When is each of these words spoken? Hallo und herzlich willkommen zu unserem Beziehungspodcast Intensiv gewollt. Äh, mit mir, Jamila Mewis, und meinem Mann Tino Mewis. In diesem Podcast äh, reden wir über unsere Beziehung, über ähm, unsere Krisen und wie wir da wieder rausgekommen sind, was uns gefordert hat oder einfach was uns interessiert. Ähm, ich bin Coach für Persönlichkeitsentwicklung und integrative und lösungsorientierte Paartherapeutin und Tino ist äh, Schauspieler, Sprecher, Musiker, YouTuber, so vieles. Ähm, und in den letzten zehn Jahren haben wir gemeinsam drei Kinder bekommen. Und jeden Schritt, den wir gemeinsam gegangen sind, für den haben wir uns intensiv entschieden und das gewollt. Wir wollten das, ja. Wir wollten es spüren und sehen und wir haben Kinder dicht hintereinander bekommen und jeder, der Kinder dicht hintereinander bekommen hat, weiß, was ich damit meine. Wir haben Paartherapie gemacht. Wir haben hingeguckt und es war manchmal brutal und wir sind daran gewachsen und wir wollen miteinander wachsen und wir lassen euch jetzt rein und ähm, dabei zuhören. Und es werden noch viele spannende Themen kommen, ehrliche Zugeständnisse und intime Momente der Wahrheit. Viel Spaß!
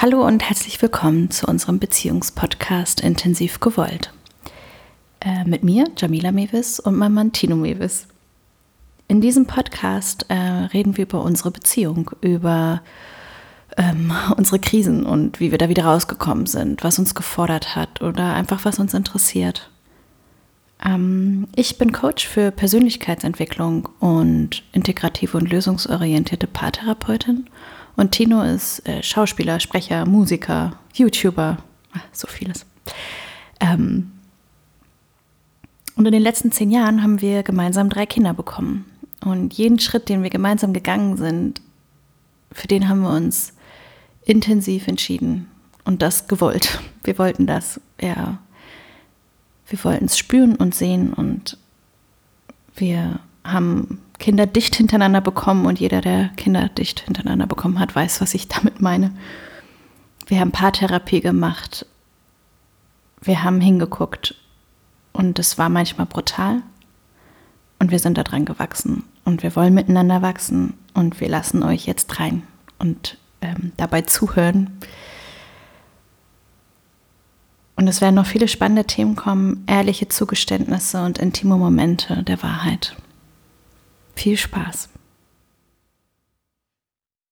Hallo 0.00 0.24
und 0.24 0.44
herzlich 0.48 0.80
willkommen 0.80 1.28
zu 1.32 1.48
unserem 1.48 1.80
Beziehungspodcast 1.80 3.00
Intensiv 3.00 3.58
gewollt. 3.58 4.12
Äh, 5.18 5.42
mit 5.42 5.64
mir, 5.64 5.86
Jamila 5.96 6.30
Mewis, 6.30 6.78
und 6.78 6.94
meinem 6.94 7.14
Mann 7.14 7.32
Tino 7.32 7.56
Mewis. 7.56 8.06
In 9.08 9.20
diesem 9.20 9.46
Podcast 9.46 10.26
äh, 10.28 10.34
reden 10.34 10.96
wir 10.96 11.02
über 11.02 11.24
unsere 11.24 11.50
Beziehung, 11.50 12.12
über 12.20 12.80
ähm, 13.76 14.12
unsere 14.36 14.60
Krisen 14.60 15.04
und 15.04 15.40
wie 15.40 15.50
wir 15.50 15.58
da 15.58 15.68
wieder 15.68 15.86
rausgekommen 15.86 16.46
sind, 16.46 16.84
was 16.84 17.00
uns 17.00 17.16
gefordert 17.16 17.74
hat 17.74 18.00
oder 18.00 18.34
einfach 18.34 18.64
was 18.64 18.78
uns 18.78 18.94
interessiert. 18.94 19.68
Ähm, 20.86 21.48
ich 21.56 21.76
bin 21.76 21.90
Coach 21.90 22.24
für 22.24 22.52
Persönlichkeitsentwicklung 22.52 23.88
und 23.98 24.62
integrative 24.70 25.36
und 25.38 25.50
lösungsorientierte 25.50 26.46
Paartherapeutin 26.46 27.50
und 27.98 28.12
Tino 28.12 28.42
ist 28.42 28.86
äh, 28.88 29.02
Schauspieler, 29.02 29.58
Sprecher, 29.58 30.06
Musiker, 30.06 30.78
YouTuber, 30.94 31.58
so 32.12 32.28
vieles. 32.28 32.64
Ähm, 33.58 34.12
und 35.96 36.06
in 36.06 36.12
den 36.12 36.22
letzten 36.22 36.52
zehn 36.52 36.70
Jahren 36.70 37.02
haben 37.02 37.20
wir 37.20 37.42
gemeinsam 37.42 37.90
drei 37.90 38.06
Kinder 38.06 38.34
bekommen. 38.34 38.84
Und 39.24 39.54
jeden 39.54 39.80
Schritt, 39.80 40.08
den 40.08 40.22
wir 40.22 40.30
gemeinsam 40.30 40.72
gegangen 40.72 41.16
sind, 41.16 41.60
für 42.52 42.68
den 42.68 42.88
haben 42.88 43.00
wir 43.00 43.10
uns 43.10 43.52
intensiv 44.24 44.86
entschieden 44.86 45.48
und 45.84 46.00
das 46.00 46.28
gewollt. 46.28 46.78
Wir 47.02 47.18
wollten 47.18 47.46
das, 47.46 47.80
ja. 48.00 48.38
Wir 49.66 49.82
wollten 49.82 50.04
es 50.04 50.18
spüren 50.18 50.56
und 50.56 50.74
sehen 50.74 51.14
und 51.14 51.56
wir 52.74 53.20
haben 53.44 54.00
Kinder 54.18 54.46
dicht 54.46 54.74
hintereinander 54.74 55.20
bekommen 55.20 55.66
und 55.66 55.78
jeder, 55.78 56.00
der 56.00 56.30
Kinder 56.36 56.68
dicht 56.68 57.00
hintereinander 57.00 57.46
bekommen 57.46 57.78
hat, 57.78 57.94
weiß, 57.94 58.20
was 58.20 58.34
ich 58.34 58.48
damit 58.48 58.80
meine. 58.80 59.12
Wir 60.26 60.40
haben 60.40 60.52
Paartherapie 60.52 61.20
gemacht. 61.20 61.86
Wir 63.20 63.42
haben 63.42 63.60
hingeguckt 63.60 64.34
und 65.12 65.38
es 65.38 65.58
war 65.58 65.68
manchmal 65.68 66.06
brutal 66.06 66.62
und 67.80 67.90
wir 67.90 67.98
sind 67.98 68.18
daran 68.18 68.44
gewachsen 68.44 69.04
und 69.24 69.42
wir 69.42 69.56
wollen 69.56 69.74
miteinander 69.74 70.22
wachsen 70.22 70.74
und 70.94 71.20
wir 71.20 71.28
lassen 71.28 71.62
euch 71.62 71.86
jetzt 71.86 72.20
rein 72.20 72.44
und 72.78 73.18
ähm, 73.40 73.72
dabei 73.76 74.02
zuhören. 74.02 74.78
Und 77.76 77.86
es 77.86 78.00
werden 78.00 78.16
noch 78.16 78.26
viele 78.26 78.48
spannende 78.48 78.84
Themen 78.84 79.16
kommen, 79.16 79.64
ehrliche 79.66 80.08
Zugeständnisse 80.08 81.04
und 81.04 81.18
intime 81.18 81.56
Momente 81.56 82.24
der 82.24 82.42
Wahrheit. 82.42 82.96
Viel 84.18 84.36
Spaß! 84.36 84.88